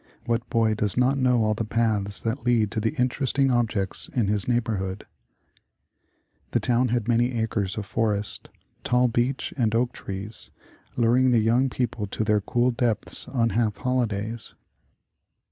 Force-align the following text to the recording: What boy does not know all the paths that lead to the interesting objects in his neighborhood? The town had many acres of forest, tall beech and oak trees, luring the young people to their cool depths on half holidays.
What 0.25 0.49
boy 0.49 0.73
does 0.73 0.97
not 0.97 1.19
know 1.19 1.43
all 1.43 1.53
the 1.53 1.63
paths 1.63 2.19
that 2.21 2.43
lead 2.43 2.71
to 2.71 2.79
the 2.79 2.95
interesting 2.95 3.51
objects 3.51 4.09
in 4.09 4.25
his 4.29 4.47
neighborhood? 4.47 5.05
The 6.53 6.59
town 6.59 6.87
had 6.87 7.07
many 7.07 7.33
acres 7.39 7.77
of 7.77 7.85
forest, 7.85 8.49
tall 8.83 9.07
beech 9.07 9.53
and 9.57 9.75
oak 9.75 9.93
trees, 9.93 10.49
luring 10.97 11.29
the 11.29 11.37
young 11.39 11.69
people 11.69 12.07
to 12.07 12.23
their 12.23 12.41
cool 12.41 12.71
depths 12.71 13.27
on 13.27 13.51
half 13.51 13.77
holidays. 13.77 14.55